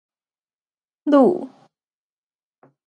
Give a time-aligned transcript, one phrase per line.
[1.05, 1.47] 愈